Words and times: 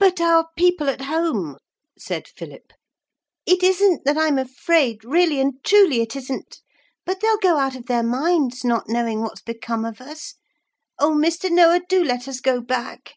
'But 0.00 0.20
our 0.20 0.48
people 0.56 0.88
at 0.90 1.02
home,' 1.02 1.56
said 1.96 2.26
Philip. 2.26 2.72
'It 3.46 3.62
isn't 3.62 4.04
that 4.04 4.18
I'm 4.18 4.36
afraid, 4.36 5.04
really 5.04 5.38
and 5.40 5.62
truly 5.62 6.00
it 6.00 6.16
isn't, 6.16 6.60
but 7.06 7.20
they'll 7.20 7.38
go 7.38 7.58
out 7.58 7.76
of 7.76 7.86
their 7.86 8.02
minds, 8.02 8.64
not 8.64 8.88
knowing 8.88 9.20
what's 9.20 9.40
become 9.42 9.84
of 9.84 10.00
us. 10.00 10.34
Oh, 10.98 11.12
Mr. 11.12 11.48
Noah! 11.48 11.80
do 11.88 12.02
let 12.02 12.26
us 12.26 12.40
go 12.40 12.60
back.' 12.60 13.14